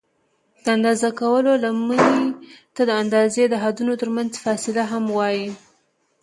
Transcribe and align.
د 0.63 0.65
اندازه 0.75 1.09
کولو 1.19 1.51
لمنې 1.63 2.21
ته 2.75 2.81
د 2.89 2.91
اندازې 3.01 3.43
د 3.49 3.55
حدونو 3.63 3.93
ترمنځ 4.01 4.31
فاصله 4.43 4.83
هم 4.91 5.03
وایي. 5.17 5.49